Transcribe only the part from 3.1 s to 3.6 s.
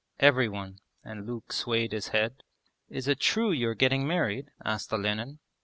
true